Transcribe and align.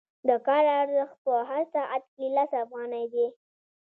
د 0.27 0.29
کار 0.47 0.65
ارزښت 0.81 1.15
په 1.25 1.33
هر 1.49 1.63
ساعت 1.73 2.03
کې 2.15 2.25
لس 2.35 2.51
افغانۍ 2.63 3.05
دی 3.13 3.27